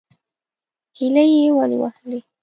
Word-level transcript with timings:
_هيلۍ 0.97 1.29
يې 1.39 1.47
ولې 1.57 1.77
وهلې؟ 1.81 2.19